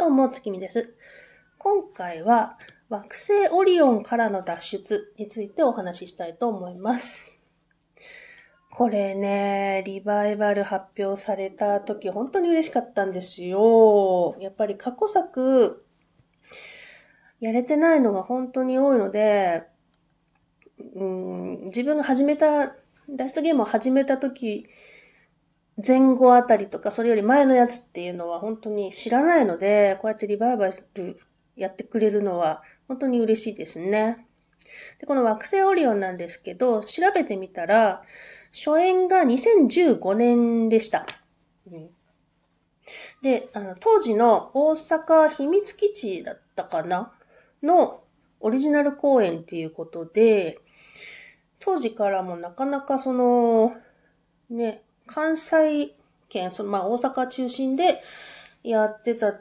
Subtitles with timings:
[0.00, 0.94] どうも、月見です。
[1.58, 2.56] 今回は
[2.88, 7.38] 惑星オリオンからの脱出についてお話ししたいと思います。
[8.72, 14.36] これね、リバイバル発表された時本当に嬉しかったんですよ。
[14.40, 15.84] やっぱり過去作
[17.40, 19.64] やれてないのが本当に多いので、
[20.94, 22.74] うん、自分が始めた、
[23.10, 24.66] 脱出ゲームを始めた時
[25.86, 31.20] 前後あたりとか、それより前のやつっていうのは本当に知らないので、こうやってリバイバル
[31.56, 34.26] やってくれるのは本当に嬉しいですね。
[34.98, 38.02] で、この惑星オリオンなんですけど、調べてみたら、
[38.52, 41.06] 初演が2015年でした。
[41.70, 41.90] うん
[43.22, 47.12] で、あの、当時の大阪秘密基地だったかな？
[47.62, 48.02] の
[48.40, 50.58] オリジナル公演っていうことで、
[51.58, 53.74] 当時からもなかなかその、
[54.48, 55.94] ね、関西
[56.28, 58.02] 圏、そのまあ大阪中心で
[58.62, 59.40] やってた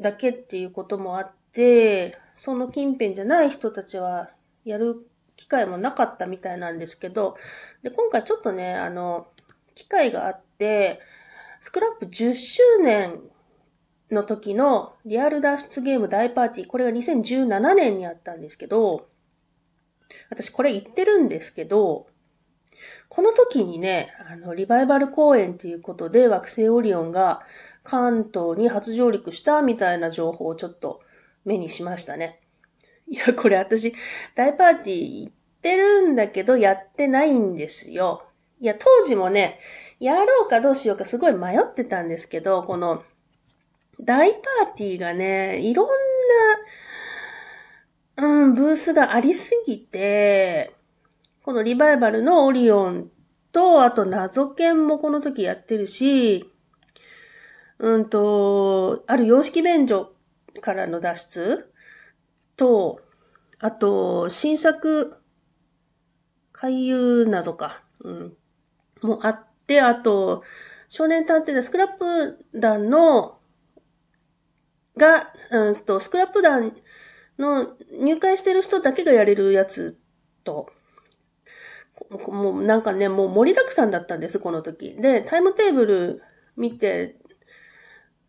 [0.00, 4.30] だけっていうこともあって、その近辺じゃない人たちは
[4.64, 7.36] やる機会もなかったみたいなんですけど、
[7.82, 9.28] で、今回ちょっとね、あの、
[9.74, 11.00] 機会があって、
[11.60, 13.20] スクラップ10周年
[14.10, 19.08] の時のリアル脱出ゲーム大パーティー、これが2017年にあったんですけど、
[20.30, 22.06] 私これ言ってるんですけど、
[23.08, 27.40] この時にね、あの、リバイバル公演ということで惑星オリオンが
[27.82, 31.00] 関東に初上陸したみたいな情報をちょっと
[31.44, 32.40] 目にしましたね。
[33.08, 33.94] いや、これ私、
[34.34, 38.26] 大パーティー行ってるんだけど、やってないんですよ。
[38.60, 39.58] いや、当時もね、
[40.00, 43.02] やろうかどうしようかすごい迷ってたんですけど、この、
[44.00, 45.88] 大パーティーがね、いろん
[48.16, 50.74] な、うん、ブースがありすぎて、
[51.48, 53.10] このリバイバルのオリオン
[53.52, 56.52] と、あと謎研もこの時やってるし、
[57.78, 60.12] うんと、ある洋式便所
[60.60, 61.72] からの脱出
[62.58, 63.00] と、
[63.60, 65.16] あと、新作、
[66.52, 68.36] 海遊謎か、うん、
[69.00, 70.42] もあって、あと、
[70.90, 73.38] 少年探偵団スクラップ団の、
[74.98, 76.76] が、うんと、スクラップ団
[77.38, 79.98] の入会してる人だけがやれるやつ
[80.44, 80.68] と、
[82.10, 84.94] もうなんかね、もう盛りだくさんだったんです、この時。
[84.94, 86.22] で、タイムテーブル
[86.56, 87.16] 見て、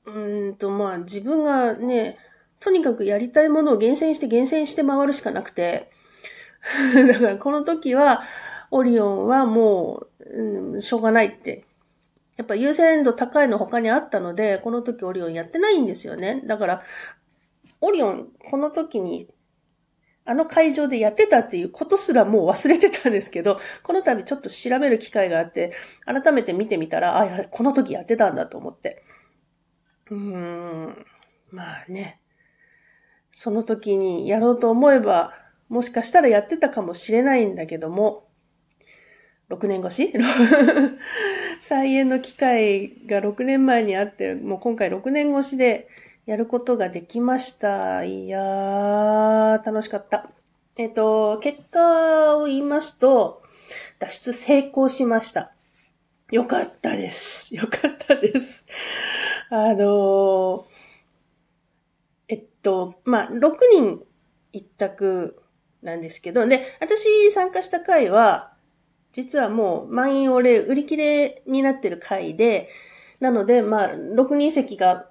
[0.05, 2.17] うんと、まあ自分がね、
[2.59, 5.89] とにかくやりたいものを厳選して厳選して回るしかなくて、
[7.07, 8.23] だからこの時は、
[8.71, 11.65] オリオンはもう、うん、しょうがないって。
[12.37, 16.41] やっぱ優先度高いの他にあったので、この時オリオンやってないんですよね。
[16.45, 16.83] だから、
[17.81, 19.27] オリオン、この時に
[20.25, 25.73] あの会場でやってたっていうことすらもう忘れてたんですけど、この度ちょっと調べる機会があって、
[26.05, 29.03] 改めて見てみたら、あ、この時やってたんだと思って。
[30.11, 31.05] うーん、
[31.51, 32.21] まあね。
[33.33, 35.33] その時にやろうと思えば、
[35.69, 38.27] もしかしたらやってたかもしれないんだけども、
[39.49, 40.13] 6年越し？
[41.61, 45.87] 再演の機会が6年前にあって、もう今回6年越しで、
[46.29, 48.03] やることができました。
[48.03, 50.29] いやー、楽しかった。
[50.75, 53.41] えっ、と、結果を言いますと、
[53.97, 55.53] 脱出成功しました。
[56.29, 57.55] よかったです。
[57.55, 58.67] よかったです。
[59.49, 60.67] あの
[62.27, 64.03] えっと、まあ、6人
[64.53, 65.41] 一択
[65.81, 68.53] なんですけど、で、私参加した回は、
[69.13, 72.69] 実はもう満員御礼、売り切れになってる回で、
[73.19, 75.09] なので、まあ、6人席が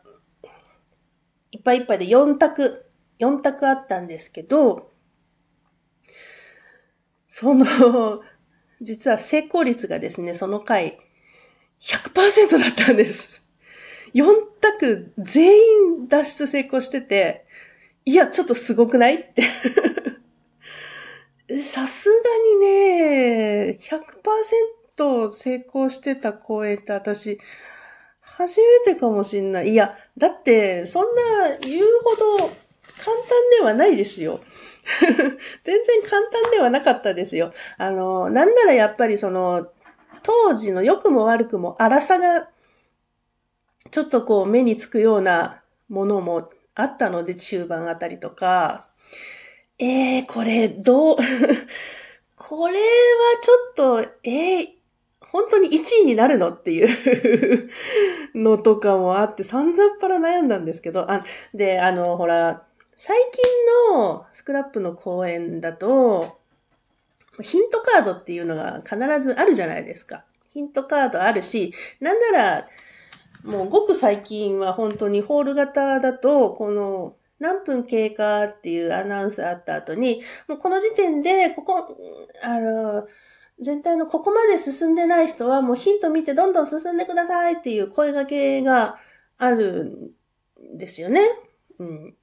[1.53, 2.87] いっぱいいっぱいで4択、
[3.19, 4.91] 4択あったんですけど、
[7.27, 8.23] その、
[8.81, 10.99] 実は成功率がですね、その回、
[11.81, 13.47] 100%だったんです。
[14.15, 14.25] 4
[14.61, 17.45] 択全員脱出成功してて、
[18.05, 19.43] いや、ちょっとすごくないって。
[21.63, 22.17] さすが
[22.55, 23.79] にね、
[24.97, 27.39] 100%成功してた公演って私、
[28.39, 29.71] 初めてかもしんない。
[29.71, 32.55] いや、だって、そんな言うほど簡単
[33.59, 34.39] ではないですよ。
[35.65, 37.53] 全然簡単ではなかったですよ。
[37.79, 39.67] あの、なんならやっぱりその、
[40.23, 42.49] 当時の良くも悪くも荒さが、
[43.91, 48.87] ちょっとこう目につくようなものもあったので、中盤あたりとか、
[49.81, 51.17] えー、これ、どう、
[52.37, 52.87] これは
[53.43, 54.78] ちょっと、えー、
[55.33, 57.71] 本当に1位になるのっていう
[58.35, 62.65] のとかもあって、散々っぱら悩んだんですけど、あ、で、あの、ほら、
[62.97, 66.39] 最近のスクラップの公演だと、
[67.41, 70.25] ヒントカードっていうのが必ずあるじゃないですか。
[70.53, 72.69] ヒントカードあるし、なんなら、
[73.45, 81.97] もうごく最近は本当にホール型だと、この何分経過っていうアナウンスあった後に、もうこの時点で、ここ、
[82.43, 83.07] あの、
[83.61, 88.99] 全体のここまで進んでない人はもうヒント見てどんどん進んでくださいっていう声掛けが
[89.37, 90.13] ある
[90.75, 91.23] んですよね。
[91.79, 92.15] うん。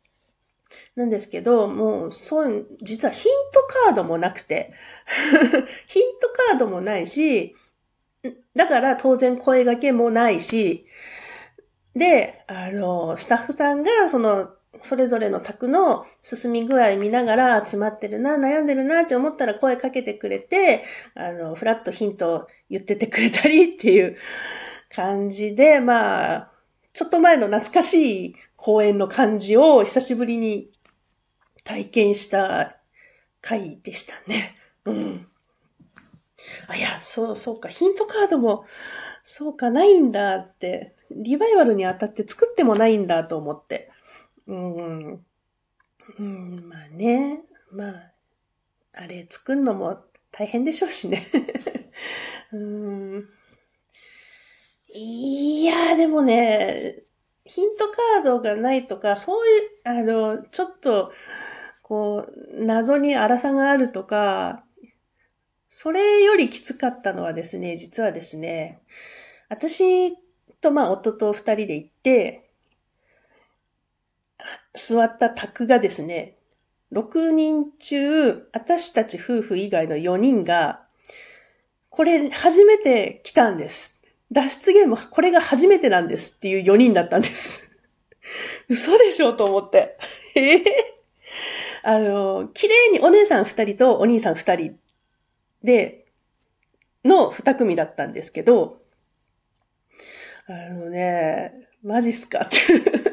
[0.95, 4.73] なんですけど、もう、そう、実はヒントカードもなくて、
[5.87, 7.55] ヒントカードもないし、
[8.55, 10.87] だから当然声掛けもないし、
[11.95, 14.49] で、あの、スタッフさんが、その、
[14.81, 20.83] それぞれの宅の進み具合見ながら詰まってるな、悩んでるなって思ったら声かけてくれて、
[21.13, 24.18] あの、フラットヒント言っててくれたりっていう
[24.94, 26.51] 感じで、まあ、
[26.94, 30.72] ちょっと前の懐かしい公演の感じを久しぶりに
[31.63, 32.78] 体験した
[33.42, 34.56] 回でしたね。
[34.86, 35.28] うん。
[36.68, 38.66] あ、いや、そう、そうか、ヒントカードも、
[39.24, 43.92] そうか、ないんだって、リバイバルにあたって作ってもないんだと思って。
[44.47, 45.25] うん。
[46.19, 47.42] うん、まあね。
[47.71, 48.12] まあ、
[48.94, 51.27] あれ作るのも大変でしょうしね。
[52.51, 53.30] うん。
[54.94, 57.03] いや、でもね、
[57.44, 61.12] ヒントカードがないとか、そういう、あの、ちょっと、
[61.81, 64.63] こう、謎に荒さがあるとか、
[65.69, 68.81] それよりきつかったのはですね、実はですね、
[69.50, 70.15] 私
[70.62, 72.44] とまあ夫と二人で行って、
[74.74, 76.38] 座った宅がですね、
[76.92, 80.86] 6人中、私たち夫婦以外の4人が、
[81.89, 84.03] これ初めて来たんです。
[84.31, 87.69] 脱出ゲーム、これが初めてなんですっていう4人だったんです。
[88.69, 89.97] 嘘でしょと思って。
[90.36, 90.63] ええー、
[91.83, 94.80] あの、綺麗にお姉さん2人とお兄さん2人
[95.63, 96.06] で、
[97.03, 98.81] の2組だったんですけど、
[100.47, 102.57] あのね、マジっすかって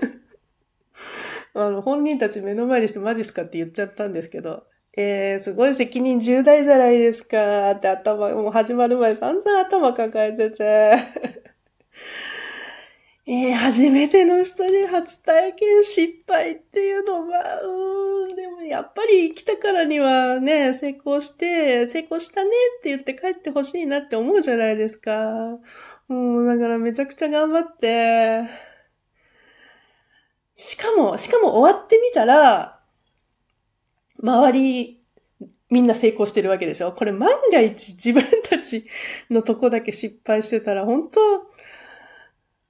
[1.55, 4.65] あの、本人たち目の前にしてマジっすかって言っちゃったんですけど、
[4.97, 10.99] えー、すごい責任重大じゃないですかって頭、もう始まる前散々頭抱えてて。
[13.25, 22.51] えー、初めての人に初体験失敗っていうのは、うーん、でもやっぱり来たからにはね、成功して、成功したね
[22.81, 25.59] って言って帰ってほしいなって思うじゃないですか。
[26.09, 28.43] うん、だからめちゃくちゃ頑張って、
[30.57, 32.81] しかも、しかも終わってみたら、
[34.23, 35.03] 周り、
[35.71, 36.93] みんな成功してるわけでしょ？
[36.93, 38.87] これ万が一自分たち
[39.31, 41.21] のとこだけ失敗してたら、本当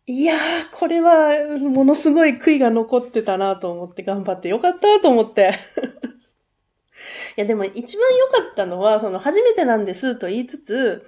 [0.06, 0.38] いやー、
[0.72, 5.52] これは、ものすごい悔いが残ってたなと思って頑張ってよかったと思って。
[7.36, 11.06] いや、でも一番良かったのは、その初めてなんですと言いつつ、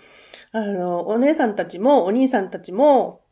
[0.50, 3.23] あの、お姉さんたちもお兄さんたちも、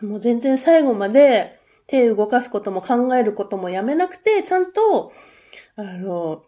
[0.00, 1.59] もう全然最後まで
[1.90, 5.12] 手動かすことも考えることもやめなくて、ちゃんと、
[5.74, 6.44] あの、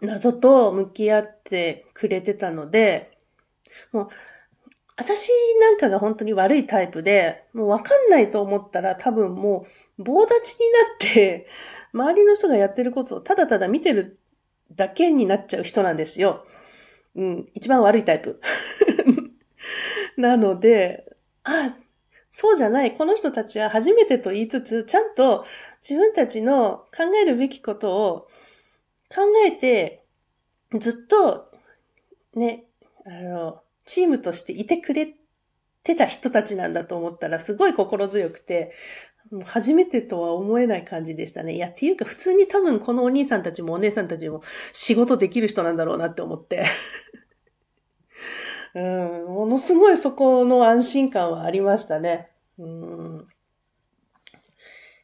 [0.00, 3.16] 謎と向き合ってくれてたので、
[3.92, 4.08] もう、
[4.96, 5.28] 私
[5.60, 9.66] なんかが本当に悪いタイプで、もうわかんないと思ったら多分も
[9.98, 11.46] う棒立ちになって、
[11.94, 14.18] 周りの人がやってることをただただ見てる
[14.72, 16.44] だけになっちゃう人なんですよ。
[17.14, 18.40] うん、一番悪いタイプ。
[20.18, 21.06] なので、
[21.44, 21.76] あ、
[22.32, 22.96] そうじゃない。
[22.96, 25.44] この人たちは初めてと言いつつ、ちゃんと
[25.82, 28.28] 自分たちの考えるべきことを
[29.12, 30.04] 考えて、
[30.78, 31.50] ずっと、
[32.34, 32.64] ね、
[33.04, 35.14] あの、チームとしていてくれ
[35.82, 38.72] てた人たちなんだと思ったら、すごい心強くて、
[39.30, 41.54] もう初めてとは思えない感じでしたね。
[41.54, 46.64] いや、っていうか普通に多分このお兄さんたちもお姉さんたちも仕事できる人なんだろうなって思って。
[48.74, 52.30] うん、ものすごいそこの安心感はありましたね。
[52.58, 53.28] うん。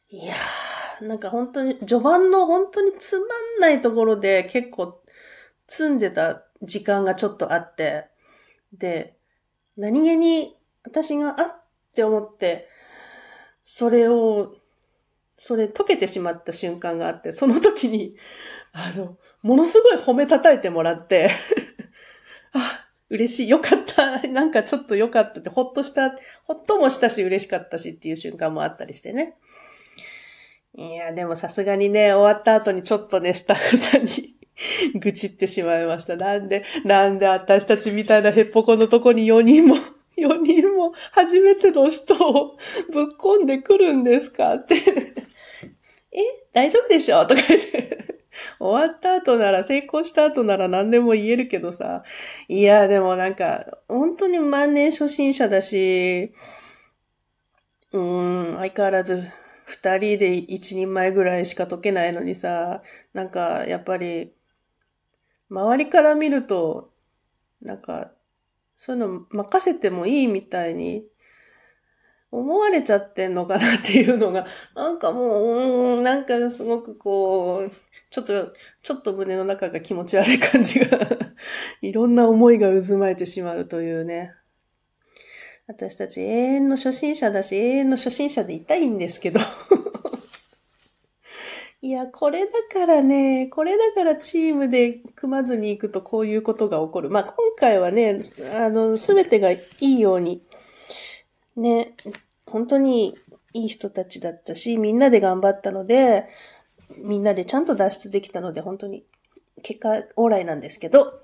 [0.09, 5.01] いやー、なんか本当に、序盤の本当につまんないところで結構
[5.67, 8.07] 積んでた時間がちょっとあって、
[8.71, 9.17] で、
[9.75, 12.69] 何気に私があって思って、
[13.65, 14.55] それを、
[15.37, 18.15] それ溶けてしまった瞬間があって、その時に、
[18.71, 21.31] あの、ものすごい褒めたたいてもらって、
[23.09, 29.35] 嬉しい、よかった、 なんかちょっとよかったって、ほっとした、ほっともしたし嬉しかったしっていう瞬間もあったりしてね。
[30.75, 34.35] いや、でもさすがにね、終わった後にちょっとね、スタッフさんに
[34.99, 36.15] 愚痴ってしまいました。
[36.15, 39.75] なんで、なんで私たちみたいなヘッポコのとこに4人も、
[40.17, 42.57] 4人も初めての人を
[42.91, 44.75] ぶっ込んでくるんですかって
[46.11, 46.21] え、
[46.53, 47.25] 大丈夫でしょ？
[47.25, 48.16] とか言って
[48.59, 52.03] 終わった後なら、成功した後なら何でも言えるけどさ。
[52.47, 56.33] いや、でもなんか、本当に万年初心者だし、
[57.91, 59.23] うーん、相変わらず
[59.65, 64.33] 二人で一人前ぐらいしか解けないのにさ、なんかやっぱり、
[65.49, 66.93] 周りから見ると、
[67.61, 68.11] なんか、
[68.77, 71.07] そういうの任せてもいいみたいに
[72.31, 77.71] 思われちゃってんのかなっていうのが、なんかもう、うん、なんかすごくこう、
[78.09, 80.99] ちょっと、ちょっと胸の中が気持ち悪い感じが
[81.81, 84.31] いろんな思いが渦巻いてしまうというね。
[85.67, 89.41] 私たち永遠の初心者だし、永遠の初心者でいたいんですけど
[91.81, 97.09] いや、これだからね、これだからチームで組まずに行くとこういうことが起こる。
[97.09, 98.21] まあ、今回はね、
[98.55, 100.41] あの、すべてがいいように、
[101.57, 101.95] ね、
[102.45, 103.17] 本当に
[103.53, 106.27] いい人たちだったし、みんなで頑張ったので、
[106.95, 109.05] みんなでちゃんと脱出できたので、本当に
[109.63, 111.21] 結果オーライなんですけど。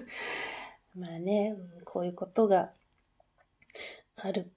[0.96, 2.72] まあね、こういうことが
[4.16, 4.50] ある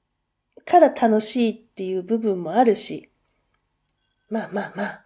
[0.66, 3.12] から楽しいっていう部分もあるし、
[4.30, 5.06] まあまあまあ、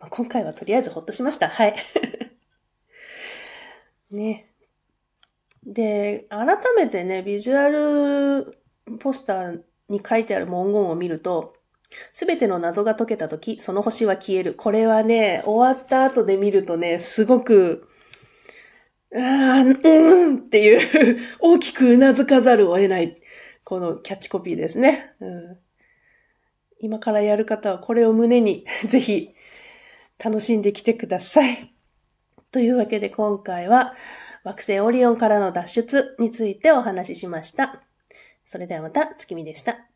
[0.00, 1.48] まあ、今回はとりあえずほっとしました。
[1.48, 1.76] はい。
[4.10, 4.50] ね。
[5.64, 8.58] で、改めてね、ビジュアル
[8.98, 11.54] ポスターに書いてある文言を見ると、
[12.12, 14.54] すべての謎が解けたとき、その星は消える。
[14.54, 17.88] これはね、終わった後で見るとね、すごく、
[19.12, 23.20] あー、うんっていう 大きく頷かざるを得ない、
[23.62, 25.12] このキャッチコピーですね。
[25.20, 25.58] うん、
[26.80, 29.34] 今からやる方はこれを胸に、 ぜひ、
[30.18, 31.72] 楽しんできてください。
[32.50, 33.94] というわけで今回は、
[34.44, 37.82] 惑星オリオンからの脱出についてお話ししました。
[38.44, 39.93] それではまた月見でした。